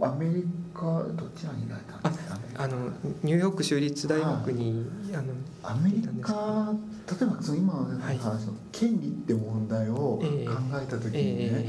[0.00, 0.44] アメリ
[0.74, 2.34] カどちらにいられたんですか？
[2.34, 2.90] ねあの
[3.22, 6.74] ニューヨーク州立大学に、あのアメリカ
[7.08, 8.18] 例えばその今のはい。
[8.18, 10.26] 話の権利って問題を考え。
[10.28, 10.48] え
[10.82, 11.66] えた時にね、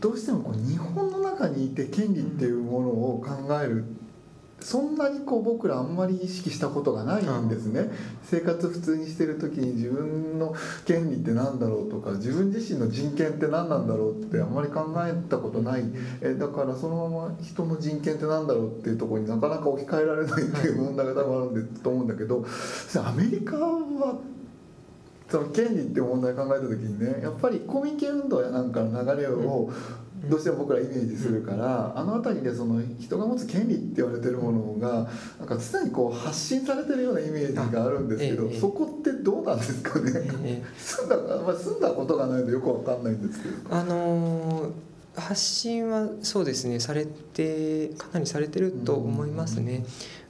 [0.00, 3.84] どうしてもこう日本の中にいて権利っていうものを考える、
[4.60, 7.90] そんなにこう僕らあんまり意識したことがないんですね、
[8.24, 10.54] 生活普通にしてる時に自分の
[10.86, 15.84] 権利って何だろうとか自分自身の人権って何なんだろうってあんまり考えたことない。
[16.20, 22.44] えだからそのまま人の人権って何だろうっていうところになかなか置き換えられないっていう問題が多分あるんでと思うんだけど
[23.04, 24.18] アメリカは
[25.28, 29.70] その権利って問題を考えた時にねやっぱり公民権運動やなんかの流れを
[30.28, 35.08] どうしても僕らイメージするから、あの辺りでその人が持つ権利って言われてるものが
[35.38, 40.12] なんか常にこう発信されてるようなイメージがあるんですけど、そこってどうなんですかね、
[40.44, 43.74] え住んだ、まあ、住んだことがないのでよくわかんないんですけど。
[43.74, 44.70] あの
[45.16, 49.84] 発信はそうですねされてかなりされてると思いますね。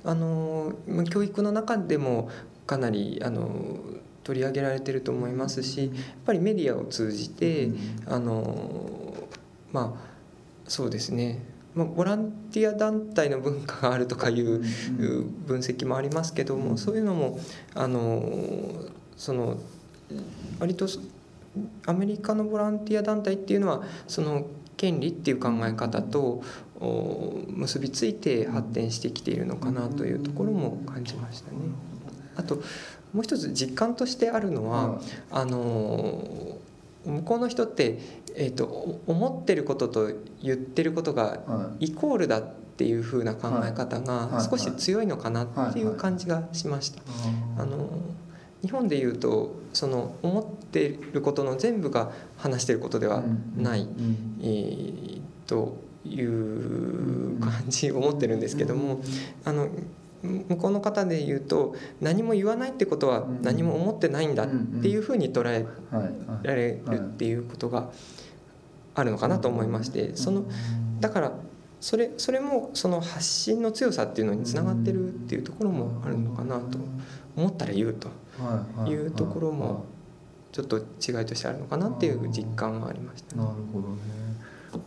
[0.04, 2.30] あのまあ教育の中でも
[2.66, 3.80] かなりあの
[4.23, 7.71] 取り上げられてると思いますしやっぱりメディアを通じて、
[8.06, 9.05] あの
[9.77, 10.16] まあ
[10.66, 11.43] そうですね、
[11.74, 14.60] まあ、ボランティア団体の文化があるとかいう
[15.46, 17.38] 分析もありますけどもそういうのも
[17.74, 18.23] あの
[19.18, 19.59] その
[20.59, 20.87] 割と
[21.87, 24.46] アメリカのボランティア団体っていうのはその
[24.79, 26.43] 権利っていう考え方と
[26.80, 31.59] お結びついて発展してきているのかなというところも感じましたね。
[32.37, 32.57] あと
[33.13, 36.59] もう一つ実感としてあるのは、あの
[37.07, 37.99] 向こうの人って、
[38.37, 40.10] えー、とお思ってることと
[40.42, 41.87] 言ってることがはい。
[41.87, 47.02] イコールだっていう風な考え方が少し強いのかなっていう感じがしました。
[47.59, 47.88] あの
[48.62, 53.23] 日本でいうとその思ってることの全部が話してることでは
[53.56, 54.38] ない、うん。
[54.43, 59.00] えーという感じを持ってるんですけども
[59.45, 59.68] あの
[60.23, 64.49] 向こうの方で言うと何も言わないってことは何も思ってないんだっ
[64.82, 65.66] ていうふうに捉え
[66.43, 67.91] られるっていうことが
[68.97, 70.45] あるのかなと思いましてその
[71.01, 71.33] だから
[71.81, 76.79] それそれもその発信の強さっていうのにつながってるっていうところもあるのかなと
[77.37, 78.09] 思ったら言うと。
[78.87, 79.87] いうところも
[80.53, 80.85] ちょっと違い
[81.27, 83.37] としてあるのかなっていう実感がありました。
[83.37, 83.43] ね。
[83.43, 83.97] なるほどね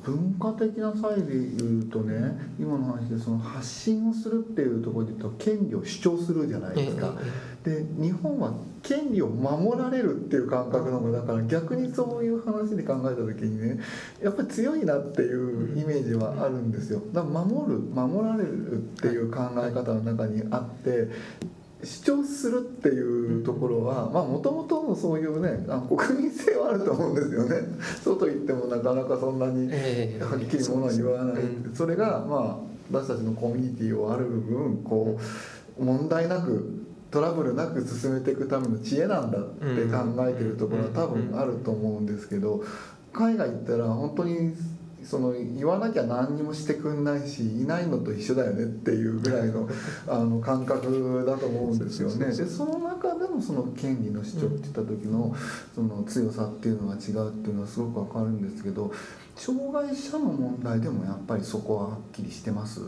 [0.04, 7.14] 文化的な際で言うとね今の話でその発信をするっていうところで言うと権利を主張するじゃないですか。
[7.64, 13.80] で日本は権利を守られるっていう感覚の方がだから逆にそういう話で考えた時にね
[14.24, 21.10] やっぱり強いなっていうイメージはあるんですよだから守る守られるっていう考え方の中にあって
[21.84, 27.56] 主張するっていうところはまあもともとのそういうねあ国民性はあると思うんですよね。
[28.04, 31.74] そうと言ってもなかなかそんなにええはっきりものは言わない、うん。
[31.74, 35.18] それがまあ私たちのコミュニティをある部分こ
[35.80, 36.80] う問題なく
[37.12, 42.62] トラブルなく進めていくための知恵なんだって考えてるところは多分あると思うんですけど
[43.14, 44.54] 海外行ったら本当に
[45.04, 49.68] その言わなきゃ何にもしてくんないしいないのと一緒だよねっていうぐらいの
[50.08, 52.28] あの感覚だと思うんですよね。
[52.28, 55.36] でその中でのその権利の主張って言った時の
[55.74, 58.92] その強さっていうのが違うっていうのはすごくわかるんですけど
[59.36, 62.82] 障害者の問題でもやっぱりそこははっきりしてます？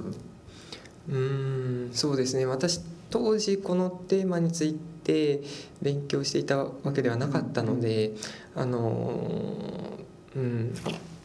[1.09, 2.45] うーんそうですね。
[2.45, 5.41] 私当時このテーマについて
[5.81, 8.15] 勉強していたわけではなかったので、
[8.55, 9.99] あの
[10.35, 10.73] うん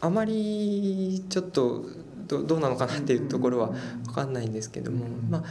[0.01, 1.85] あまりちょっと
[2.27, 3.71] どどうなのかなっていうところは
[4.05, 5.43] 分かんないんですけども、まあ、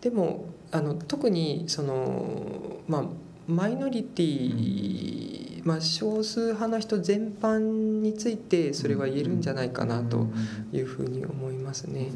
[0.00, 3.04] でもあの特にそのまあ
[3.46, 10.26] マイノリティ、まあ、少数派の人全般についてそれは言えるんじゃないかなと
[10.72, 12.10] いうふうに思いますね。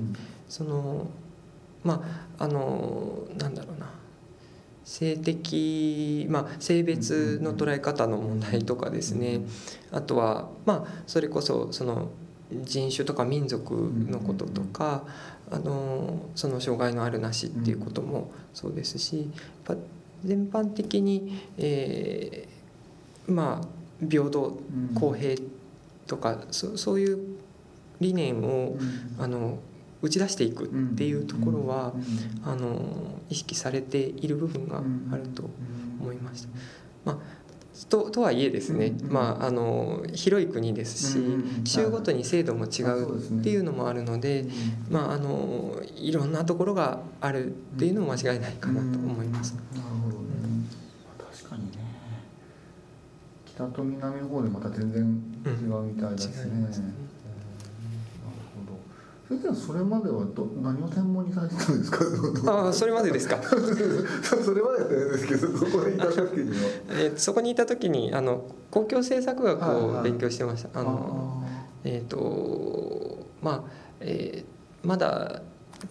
[0.49, 1.09] その
[1.83, 3.91] まああのなんだろうな
[4.85, 9.41] 性的、まあ、性別の捉え方の問題とかですね。
[9.91, 12.11] あとはまあそれこそその
[12.65, 15.05] 人種とか民族のこととか
[15.51, 19.31] あのその障害のあるなしっていうこともそうですし
[20.25, 22.63] 全般的に、えー
[23.27, 24.61] まあ平等
[24.95, 25.37] 公平
[26.07, 27.19] とかそそういう
[28.01, 28.77] 理念を
[29.19, 29.59] あの
[30.03, 31.95] 打ち出していくっていうところは
[32.45, 34.83] あの意識されている部分が
[35.13, 35.49] あると
[36.01, 36.49] 思いました。
[37.05, 37.43] まあ
[37.89, 41.19] ととはいえですね、まあ、あの広い国ですし
[41.65, 44.47] 州ごとに制度も違うっていうのもあるので、
[44.91, 49.55] まあ、あのいろんなところがあるっていうのも間違いないかなと思います。
[49.73, 50.25] なるほどね。
[51.19, 51.79] 確かにね。
[53.47, 56.33] 北と南の方でまた全然違うみたいだしね。
[56.45, 56.87] 違いますね。
[56.87, 56.97] なる
[59.39, 62.53] ほどそれではそれまではど何を専門にされてたんですか？
[62.53, 63.39] ああそれまでですか？
[63.43, 63.55] そ
[64.55, 66.57] れまでですけどそこにいた時には。
[66.91, 69.85] えーそこにいた時にあの公共政策学はいはい。
[70.01, 71.43] を勉強してました、あの
[71.85, 73.71] えっ、とまあ、
[74.01, 75.43] えーまだ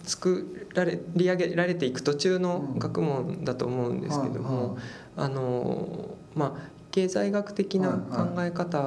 [0.04, 4.76] 作られり上げられていく途中の学問だと思うんですけども、
[5.16, 8.80] あのまあ経済学的な考え方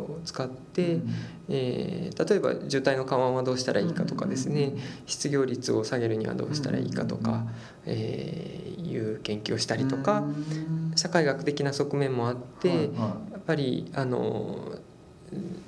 [0.00, 0.98] を使って、
[1.48, 4.74] えー例えば渋滞の緩和はどうしたらいいかとかですね。
[5.06, 7.46] 失業率を下げるにはどうしたらいいかとか、
[7.86, 10.22] えーいう研究をしたりとか
[10.96, 14.78] 社会学的な側面もあって、やっぱりあの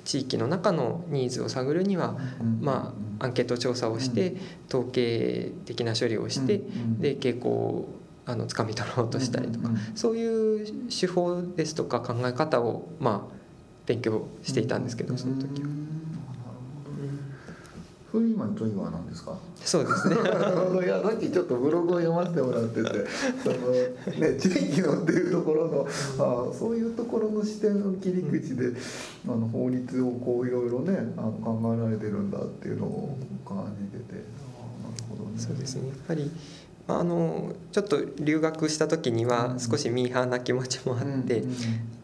[0.03, 2.15] 地域の中のニーズを探るには、
[2.61, 4.35] まあ、アンケート調査をして
[4.69, 6.61] 統計的な処理をして、
[6.99, 7.89] で傾向を
[8.27, 10.44] あの掴み取ろうとしたりとか、そういう
[10.89, 13.35] 手法ですとか考え方をまあ
[13.85, 15.67] 勉強していたんですけどその時は。
[18.11, 19.37] それ今と今は何ですか？
[19.59, 20.15] そうですね。
[20.15, 22.89] なるほどいやさっきちょっとブログを読ませてもらってて
[23.43, 23.57] その、
[24.31, 28.69] ね、地域のっていうところのあそういうところの視点の切り口で、
[29.27, 34.13] あの法律をこういろいろねあの考えられてるんだっていうのを感じてて。
[34.13, 35.37] あなるほどね。
[35.37, 35.89] そうですね。
[35.89, 36.35] やっぱりまあ
[36.87, 41.43] あのちょっと留学した時には少しミーハーな気持ちもあって、やっ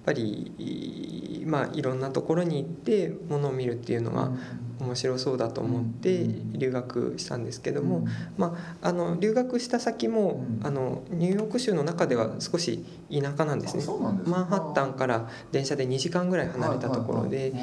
[0.05, 4.31] ぱりまあいろんなところに行ってものを見るっていうのが
[4.79, 8.07] 面白そうだと思って留学したんですけども、
[8.37, 10.65] まあ、あの留学した先も、うん。
[10.65, 13.83] あのニューヨーク州の中では少し田舎なんですね。
[14.25, 17.53] マンハッタンから電車で2時間ぐらい離れたところで、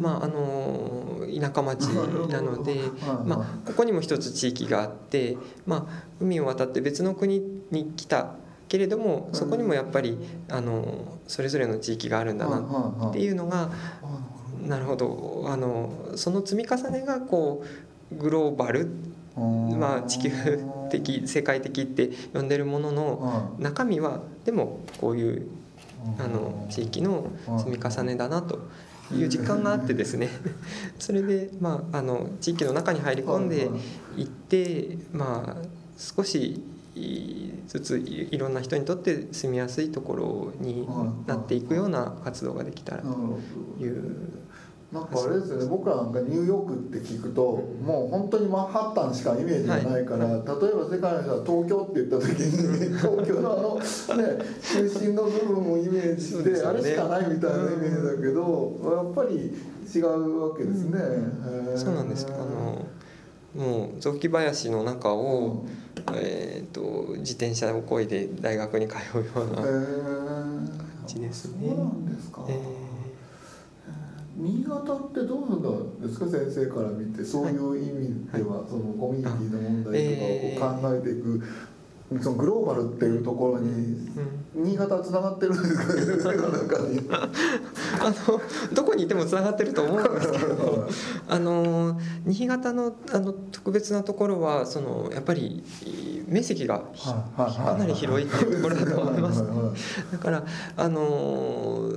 [0.00, 0.99] まああの
[1.38, 2.76] 田舎町なので、
[3.24, 5.36] まあ、ここにも一つ地域があって、
[5.66, 7.40] まあ、海を渡って別の国
[7.70, 8.34] に来た
[8.68, 10.16] けれどもそこにもやっぱり
[10.48, 13.70] あのそれぞれの地域があるんだなっていうのが
[14.62, 15.44] なるほど。
[15.46, 17.64] あのその積み重ねがこ
[18.12, 18.88] うグローバル、
[19.36, 20.30] まあ、地球
[20.90, 25.48] 的世界的って呼んでるものの中身はでもこういう
[26.18, 28.68] あの地域の積み重ねだなと
[29.14, 30.28] いう実感があってですね。
[30.98, 33.68] それで、まあ、あの地域の中に入り込んで
[34.16, 35.66] いって、まあ、
[35.96, 36.62] 少し
[37.68, 40.86] ずついろんな人にとって住みやすいところに
[41.26, 43.08] なっていくような活動ができたらと
[43.80, 44.40] いう。
[44.92, 47.42] なんかあれですよね僕らなんかニューヨークって聞くと
[47.80, 50.50] もう本当にマンハッタンしかイメージがないから、例えば
[50.90, 59.54] 世界の人は東京って言った時に東京のあのね中心の部分をイメージして、ね、あれしかないみたいなイメージだけど、やっぱり
[59.94, 60.98] 違うわけですね。
[60.98, 62.26] うん、そうなんです。
[62.26, 62.84] あの
[63.54, 70.68] もう雑木林の中を、うん、えーと、自転車をこいで大学に通うような感
[71.06, 71.68] じですね。
[71.68, 72.79] そうなんですか、えー
[74.40, 77.22] 新潟ってどうなんですか先生から見て。
[77.22, 81.42] そういう意味では、はい、そのコミュニティの問題とかを考えていく、
[82.12, 83.68] えー、そのグローバルっていうところに、
[84.56, 87.00] うん、新潟はつながってるんですかね中に。
[87.12, 88.40] あの
[88.72, 90.88] どこにいてもつながってると思うんですけど
[91.28, 95.62] あの新潟のあの特別なところはそのやっぱり
[96.26, 96.82] 面積が
[97.36, 99.44] かなり広いっていうところだと思います、
[100.12, 100.44] だから
[100.76, 101.90] あの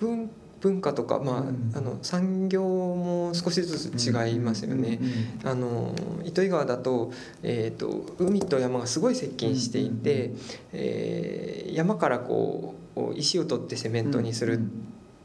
[0.00, 0.30] 文
[0.64, 4.98] 文化とか、まあ、うん、あの産業も少しずつ違いますよね。
[5.44, 5.94] あの
[6.24, 7.12] 糸魚川だと,、
[7.42, 10.30] えーと、と海と山がすごい接近していて、
[10.72, 14.58] えー、山からこう石を取ってセメントにする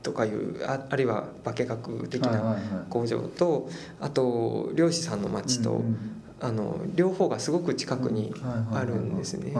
[0.04, 2.58] とかいうああるいは化学的な
[2.90, 3.70] 工場と、
[4.02, 5.82] あと漁師さんの町と、
[6.42, 8.34] あの両方がすごく近くに
[8.74, 9.54] あるんですね。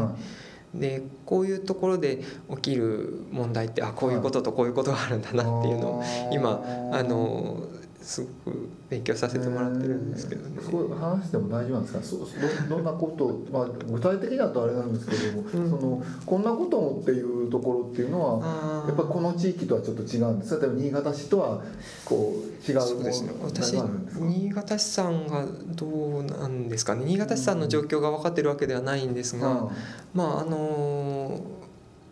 [0.74, 2.20] でこういうところで
[2.56, 6.62] 起きる問題ってあこういうこととこういうことがあるんだなっていうのを今
[6.92, 7.64] あの
[8.02, 10.62] すごく勉強させてもらってるんですけどね。
[10.62, 12.04] すごい話しても大丈夫なんですか？
[12.04, 20.60] そどどんなこと、まあ、具体的だとあれなんですけども、うん、そのこんなこともっていうところっていうのはやっぱこの地域とはちょっと違うんです。
[20.60, 21.62] 例えば新潟市とは
[22.06, 23.32] こう違うそうですね。
[23.44, 23.74] 私
[24.16, 27.06] 新潟市さんがどうなんですかね。
[27.06, 29.70] 新潟市さんの状況が分かってるわけではないんですが、うん、
[30.14, 31.40] まああの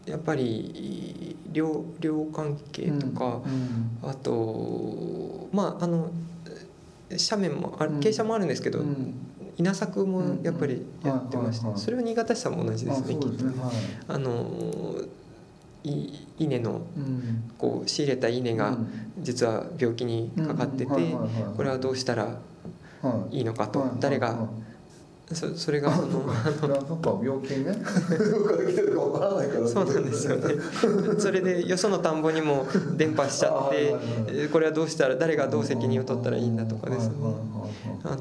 [0.08, 3.42] やっぱり領領関係とか、
[4.04, 6.10] あとまああの
[7.10, 9.14] 斜面もあ傾斜もあるんですけど、うん、
[9.58, 13.16] 稲作もやっぱりやってまして、それは新潟市さんも同じですね。
[13.16, 13.54] きっとね。
[14.08, 14.50] あの
[15.84, 16.82] 稲の
[17.58, 18.78] こう仕入れた稲が
[19.20, 22.40] 実は病気にかかっててこれはどうしたら
[23.32, 23.42] い。
[23.42, 23.86] いのかと。
[24.00, 24.50] 誰が
[25.34, 26.10] そそれがあなん
[27.02, 27.20] か。
[27.22, 27.64] 病気ね。
[27.66, 30.56] どこから来てるかわからないからそうなんですよね。
[31.20, 32.66] それでよその田んぼにも
[32.96, 37.16] 伝播しちゃってこれはどうしたら誰がどう責任を取ったらいいんだとかですね。
[38.04, 38.18] あのー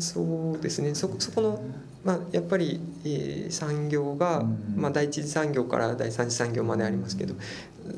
[0.00, 0.94] そうですね。
[0.94, 1.62] そそこの、
[2.02, 7.34] まあ、やっぱり、えー産業が、うんまあ、第一次産業から第三次産業までありますけど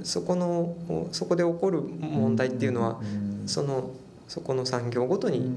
[0.02, 0.75] そこの
[1.12, 3.49] そこで起こる問題っていうのはうん。
[3.49, 3.90] その
[4.28, 5.57] そこの産業ごとうに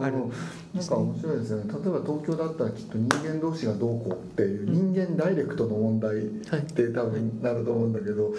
[0.00, 0.16] ある。
[0.74, 1.72] なんか面白いですよね。
[1.72, 6.22] 例えば東京だったらきっと人間同士がどうこうっていう人間ダイレクトの問題はい。
[6.60, 8.32] って多分なると思うんだけど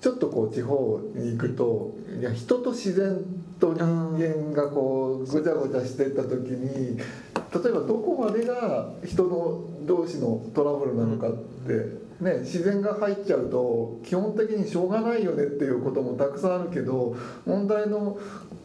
[0.00, 3.18] ちょっとこう地方に行くといや人と自然
[3.58, 11.32] と人間がこうごちゃごちゃしてった時に例えばどこまでが人の同士のトラブルなのかっ
[11.66, 12.08] て。
[12.18, 18.18] ね、自然が入っちゃうと基本的にしょうがないよねっていうこともたくさんあるけど問題の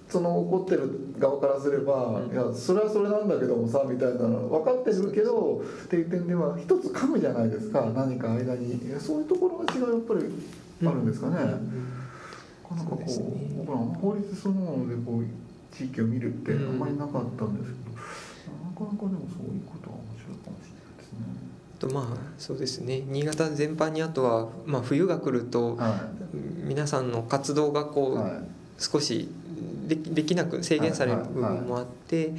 [0.10, 2.32] その怒ってる側からすれば、うん。
[2.32, 8.80] いやそれはそれなんだけどもさみたいなの分かってるけどっていう点では一つ噛むじゃないですか何か間に。
[9.00, 10.20] そういうところが違いやっぱり
[10.88, 11.38] あるんですかね。
[11.38, 11.94] うん。
[12.76, 13.32] なんかこそうね。
[13.54, 21.94] う僕ら法律そのものでこう地域を見るってあんまりなかったんですけど、なかなかでもそういうことは面白いかもしれないですね。
[21.94, 23.02] まあそうですね。
[23.08, 26.10] 新潟全般にあとは、まあ、冬が来るとは
[26.64, 28.32] 皆さんの活動がい、こう、はい。
[28.78, 29.30] 少し
[29.88, 32.34] でできなく制限される部分もあって、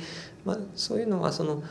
[0.45, 1.63] まあ、そういうのはその、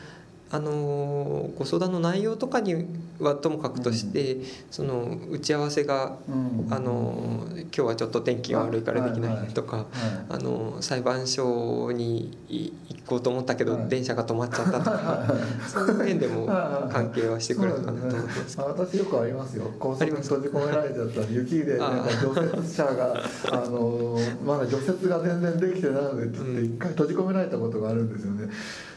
[0.50, 2.86] あのーご相談の内容とかに
[3.18, 4.38] はともかくとして、
[4.70, 6.66] その打ち合わせが、うん。
[6.70, 9.78] あのー今日はちょっと天気が悪いからできないとか。
[9.78, 9.86] はい。
[10.28, 13.88] あの裁判所にい行こうと思ったけど、はい。
[13.88, 15.34] 電車が止まっちゃったとか
[15.66, 15.90] そうい。
[15.90, 18.60] う面でも関係はしてくるのかなと思います。
[18.60, 23.20] あ私よくありますよ高速に閉じ込められちゃったら雪でなんか除雪車が
[23.50, 26.02] あのまだ除雪が全然できてない。
[26.04, 28.48] ので一回閉じ込められたことがあるんですよね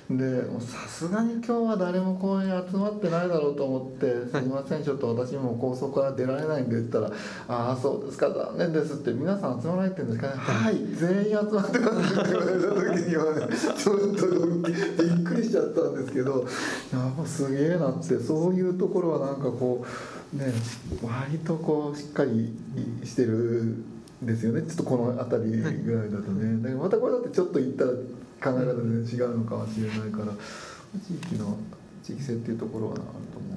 [0.10, 7.18] でさすがに今日は誰も公園に集まってないだろうと思って「すいませんちょっと私も高速から出られないんで」って言ったら
[7.50, 10.34] 「ああそうですか残念です」って「皆さん集まられてるんですかね。
[10.38, 10.78] はい。
[10.96, 19.84] 全員集まってます」って言われた時にはねちょっとびっくりしちゃったんですけどやっぱすげえなってそういうところはなんかこ
[20.34, 20.54] うね
[21.04, 22.54] 割とこうしっかり
[23.04, 23.86] してるん
[24.22, 24.62] ですよね。
[24.62, 26.64] ちょっとこの辺りぐらいだとね。
[26.64, 27.92] だからまたこれだってちょっと言ったら
[28.42, 30.34] 考え方全然違うのかもしれないから
[31.06, 31.58] 地域の
[32.04, 33.02] 地域性っていうところはある
[33.34, 33.57] と思う。